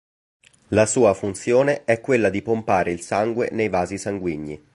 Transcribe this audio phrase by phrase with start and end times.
[0.69, 4.59] La sua funzione è quella di pompare il sangue nei vasi sanguigni.